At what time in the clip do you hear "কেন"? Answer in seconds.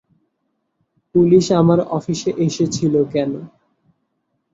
3.13-3.31